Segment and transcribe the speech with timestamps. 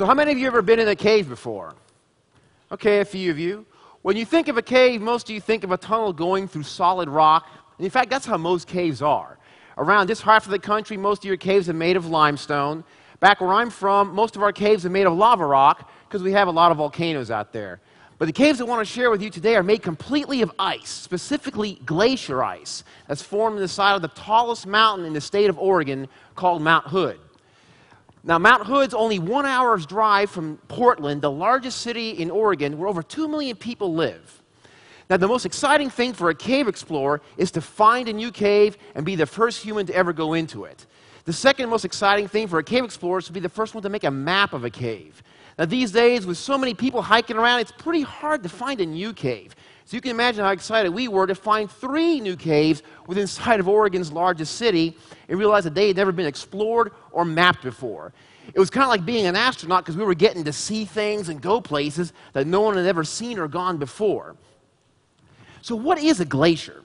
[0.00, 1.74] So, how many of you ever been in a cave before?
[2.72, 3.66] Okay, a few of you.
[4.00, 6.62] When you think of a cave, most of you think of a tunnel going through
[6.62, 7.46] solid rock.
[7.76, 9.36] And in fact, that's how most caves are.
[9.76, 12.82] Around this half of the country, most of your caves are made of limestone.
[13.18, 16.32] Back where I'm from, most of our caves are made of lava rock because we
[16.32, 17.82] have a lot of volcanoes out there.
[18.16, 20.88] But the caves I want to share with you today are made completely of ice,
[20.88, 25.50] specifically glacier ice, that's formed in the side of the tallest mountain in the state
[25.50, 27.20] of Oregon called Mount Hood.
[28.22, 32.88] Now, Mount Hood's only one hour's drive from Portland, the largest city in Oregon, where
[32.88, 34.42] over 2 million people live.
[35.08, 38.76] Now, the most exciting thing for a cave explorer is to find a new cave
[38.94, 40.86] and be the first human to ever go into it.
[41.24, 43.82] The second most exciting thing for a cave explorer is to be the first one
[43.82, 45.22] to make a map of a cave.
[45.58, 48.86] Now, these days, with so many people hiking around, it's pretty hard to find a
[48.86, 49.54] new cave.
[49.84, 53.60] So you can imagine how excited we were to find three new caves within sight
[53.60, 54.96] of Oregon's largest city
[55.28, 58.12] and realize that they had never been explored or mapped before.
[58.52, 61.28] It was kind of like being an astronaut because we were getting to see things
[61.28, 64.36] and go places that no one had ever seen or gone before.
[65.62, 66.82] So, what is a glacier?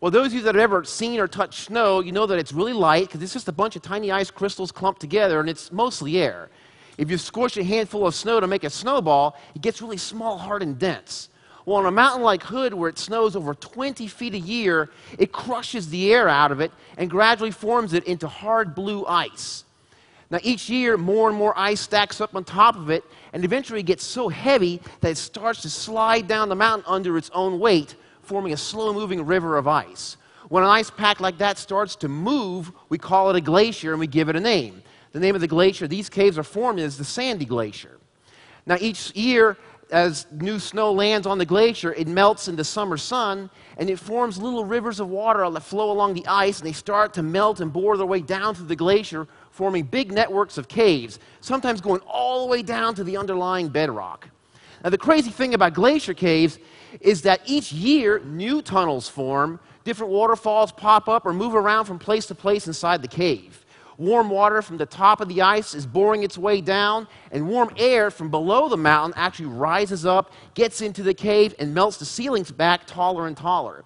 [0.00, 2.52] Well, those of you that have ever seen or touched snow, you know that it's
[2.52, 5.72] really light because it's just a bunch of tiny ice crystals clumped together and it's
[5.72, 6.50] mostly air.
[6.98, 10.38] If you squish a handful of snow to make a snowball, it gets really small,
[10.38, 11.30] hard, and dense.
[11.68, 14.88] Well, on a mountain like Hood, where it snows over 20 feet a year,
[15.18, 19.64] it crushes the air out of it and gradually forms it into hard blue ice.
[20.30, 23.80] Now, each year, more and more ice stacks up on top of it, and eventually
[23.80, 27.60] it gets so heavy that it starts to slide down the mountain under its own
[27.60, 30.16] weight, forming a slow moving river of ice.
[30.48, 34.00] When an ice pack like that starts to move, we call it a glacier and
[34.00, 34.82] we give it a name.
[35.12, 37.98] The name of the glacier these caves are formed is the Sandy Glacier.
[38.64, 39.58] Now, each year,
[39.90, 43.98] as new snow lands on the glacier, it melts in the summer sun and it
[43.98, 47.60] forms little rivers of water that flow along the ice and they start to melt
[47.60, 52.00] and bore their way down through the glacier, forming big networks of caves, sometimes going
[52.06, 54.28] all the way down to the underlying bedrock.
[54.84, 56.58] Now, the crazy thing about glacier caves
[57.00, 61.98] is that each year new tunnels form, different waterfalls pop up or move around from
[61.98, 63.64] place to place inside the cave.
[63.98, 67.70] Warm water from the top of the ice is boring its way down, and warm
[67.76, 72.04] air from below the mountain actually rises up, gets into the cave, and melts the
[72.04, 73.84] ceilings back taller and taller.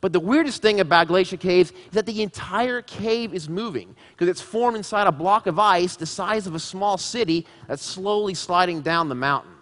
[0.00, 4.28] But the weirdest thing about glacier caves is that the entire cave is moving because
[4.28, 8.32] it's formed inside a block of ice the size of a small city that's slowly
[8.32, 9.52] sliding down the mountain.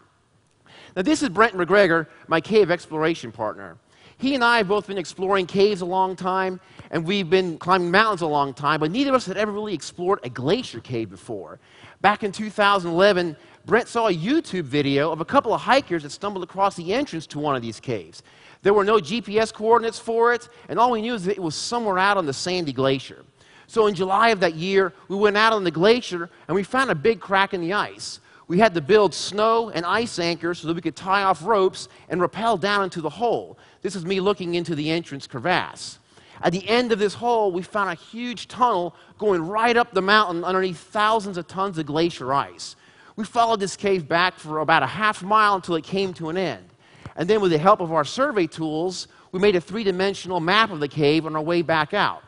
[0.95, 3.79] Now, this is Brent McGregor, my cave exploration partner.
[4.19, 7.93] He and I have both been exploring caves a long time, and we've been climbing
[7.93, 11.09] mountains a long time, but neither of us had ever really explored a glacier cave
[11.09, 11.61] before.
[12.01, 16.43] Back in 2011, Brent saw a YouTube video of a couple of hikers that stumbled
[16.43, 18.25] across the entrance to one of these caves.
[18.63, 21.55] There were no GPS coordinates for it, and all we knew is that it was
[21.55, 23.25] somewhere out on the Sandy Glacier.
[23.69, 26.91] So in July of that year, we went out on the glacier and we found
[26.91, 28.19] a big crack in the ice.
[28.49, 31.89] We had to build snow and ice anchors so that we could tie off ropes
[32.09, 33.59] and rappel down into the hole.
[33.83, 35.99] This is me looking into the entrance crevasse.
[36.41, 40.01] At the end of this hole, we found a huge tunnel going right up the
[40.01, 42.75] mountain underneath thousands of tons of glacier ice.
[43.17, 46.37] We followed this cave back for about a half mile until it came to an
[46.37, 46.69] end.
[47.17, 50.71] And then, with the help of our survey tools, we made a three dimensional map
[50.71, 52.23] of the cave on our way back out.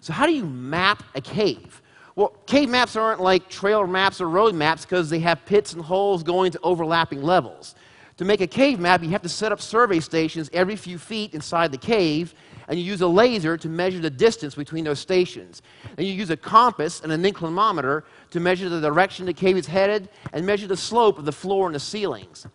[0.00, 1.80] So, how do you map a cave?
[2.14, 5.82] Well, cave maps aren't like trail maps or road maps because they have pits and
[5.82, 7.74] holes going to overlapping levels.
[8.18, 11.32] To make a cave map, you have to set up survey stations every few feet
[11.32, 12.34] inside the cave,
[12.68, 15.62] and you use a laser to measure the distance between those stations.
[15.96, 19.66] And you use a compass and an inclinometer to measure the direction the cave is
[19.66, 22.46] headed and measure the slope of the floor and the ceilings.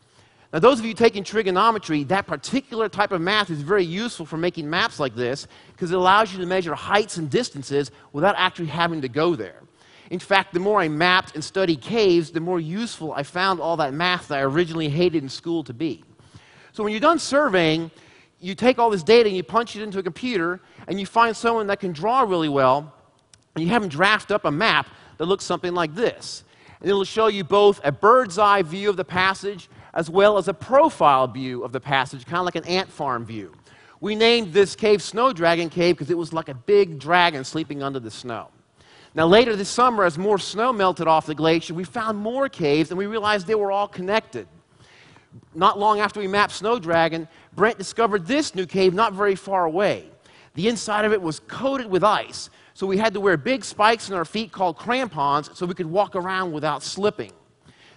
[0.53, 4.37] Now, those of you taking trigonometry, that particular type of math is very useful for
[4.37, 8.67] making maps like this because it allows you to measure heights and distances without actually
[8.67, 9.61] having to go there.
[10.09, 13.75] In fact, the more I mapped and studied caves, the more useful I found all
[13.77, 16.03] that math that I originally hated in school to be.
[16.71, 17.91] So when you're done surveying,
[18.39, 21.35] you take all this data and you punch it into a computer and you find
[21.35, 22.93] someone that can draw really well
[23.55, 26.43] and you have them draft up a map that looks something like this.
[26.79, 29.67] And it'll show you both a bird's eye view of the passage
[29.97, 33.25] as well as a profile view of the passage, kind of like an ant farm
[33.25, 33.51] view.
[33.99, 37.81] We named this cave Snow Dragon Cave because it was like a big dragon sleeping
[37.81, 38.49] under the snow.
[39.15, 42.91] Now, later this summer, as more snow melted off the glacier, we found more caves
[42.91, 44.47] and we realized they were all connected.
[45.55, 49.65] Not long after we mapped Snow Dragon, Brent discovered this new cave not very far
[49.65, 50.11] away.
[50.53, 54.09] The inside of it was coated with ice, so we had to wear big spikes
[54.09, 57.31] in our feet called crampons so we could walk around without slipping.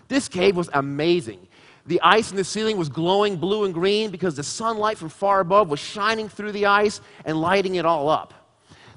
[0.08, 1.46] This cave was amazing.
[1.90, 5.40] The ice in the ceiling was glowing blue and green because the sunlight from far
[5.40, 8.32] above was shining through the ice and lighting it all up.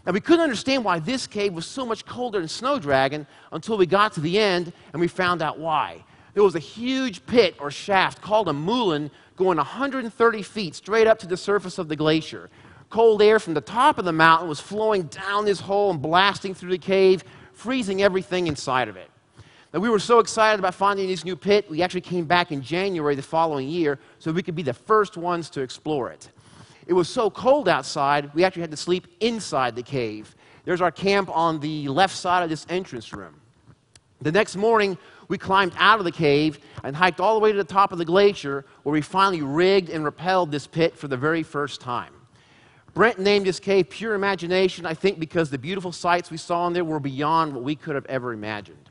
[0.05, 3.79] Now, we couldn't understand why this cave was so much colder than Snow Dragon until
[3.79, 6.05] we got to the end and we found out why.
[6.35, 11.17] there was a huge pit or shaft called a moulin going 130 feet straight up
[11.17, 12.51] to the surface of the glacier.
[12.91, 16.53] Cold air from the top of the mountain was flowing down this hole and blasting
[16.53, 17.23] through the cave,
[17.53, 19.09] freezing everything inside of it.
[19.73, 22.61] Now, we were so excited about finding this new pit, we actually came back in
[22.61, 26.29] January the following year so we could be the first ones to explore it.
[26.85, 30.35] It was so cold outside, we actually had to sleep inside the cave.
[30.63, 33.41] There's our camp on the left side of this entrance room.
[34.21, 34.95] The next morning,
[35.27, 37.97] we climbed out of the cave and hiked all the way to the top of
[37.97, 42.13] the glacier where we finally rigged and rappelled this pit for the very first time.
[42.93, 46.73] Brent named this cave Pure Imagination, I think because the beautiful sights we saw in
[46.73, 48.82] there were beyond what we could have ever imagined.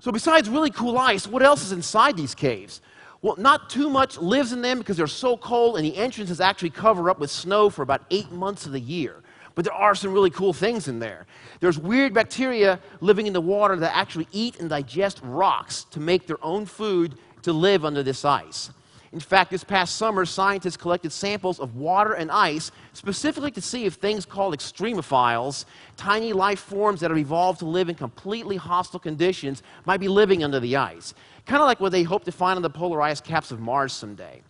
[0.00, 2.80] So, besides really cool ice, what else is inside these caves?
[3.22, 6.40] Well, not too much lives in them because they're so cold, and the entrance is
[6.40, 9.22] actually covered up with snow for about eight months of the year.
[9.54, 11.26] But there are some really cool things in there.
[11.60, 16.26] There's weird bacteria living in the water that actually eat and digest rocks to make
[16.26, 18.70] their own food to live under this ice.
[19.16, 23.86] In fact, this past summer, scientists collected samples of water and ice specifically to see
[23.86, 25.64] if things called extremophiles,
[25.96, 30.44] tiny life forms that have evolved to live in completely hostile conditions, might be living
[30.44, 31.14] under the ice.
[31.46, 33.94] Kind of like what they hope to find on the polar ice caps of Mars
[33.94, 34.42] someday.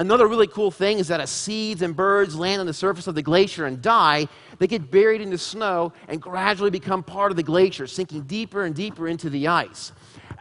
[0.00, 3.14] Another really cool thing is that as seeds and birds land on the surface of
[3.14, 4.26] the glacier and die,
[4.58, 8.64] they get buried in the snow and gradually become part of the glacier, sinking deeper
[8.64, 9.92] and deeper into the ice.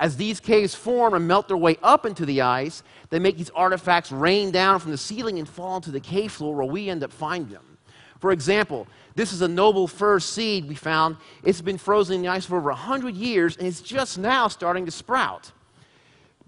[0.01, 2.81] As these caves form and melt their way up into the ice,
[3.11, 6.55] they make these artifacts rain down from the ceiling and fall into the cave floor
[6.55, 7.77] where we end up finding them.
[8.19, 11.17] For example, this is a noble fir seed we found.
[11.43, 14.85] It's been frozen in the ice for over 100 years and it's just now starting
[14.85, 15.51] to sprout.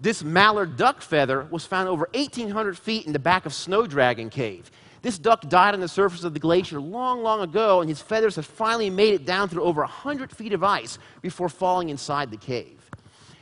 [0.00, 4.30] This mallard duck feather was found over 1,800 feet in the back of Snow Dragon
[4.30, 4.68] Cave.
[5.02, 8.34] This duck died on the surface of the glacier long, long ago, and his feathers
[8.34, 12.36] have finally made it down through over 100 feet of ice before falling inside the
[12.36, 12.83] cave.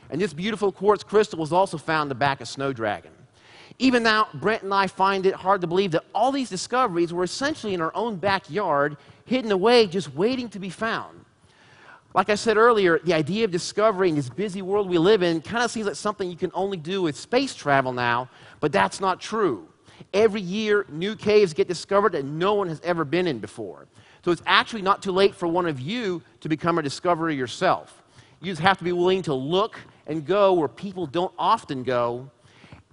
[0.09, 3.11] And this beautiful quartz crystal was also found in the back of Snow Dragon.
[3.79, 7.23] Even now, Brent and I find it hard to believe that all these discoveries were
[7.23, 11.23] essentially in our own backyard, hidden away, just waiting to be found.
[12.13, 15.63] Like I said earlier, the idea of discovering this busy world we live in kind
[15.63, 18.29] of seems like something you can only do with space travel now,
[18.59, 19.67] but that's not true.
[20.13, 23.87] Every year, new caves get discovered that no one has ever been in before.
[24.23, 28.03] So it's actually not too late for one of you to become a discoverer yourself.
[28.41, 32.29] You just have to be willing to look and go where people don't often go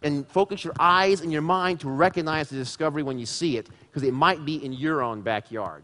[0.02, 3.68] and focus your eyes and your mind to recognize the discovery when you see it
[3.88, 5.82] because it might be in your own backyard.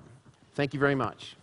[0.55, 1.37] Thank you very much.